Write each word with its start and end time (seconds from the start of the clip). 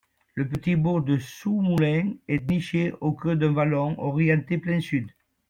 Le 0.33 0.47
petit 0.47 0.75
bourg 0.75 1.01
de 1.03 1.19
Sousmoulins 1.19 2.13
est 2.27 2.49
niché 2.49 2.91
au 3.01 3.11
creux 3.11 3.35
d'un 3.35 3.51
vallon 3.51 3.93
orienté 3.99 4.57
plein 4.57 4.81
sud. 4.81 5.11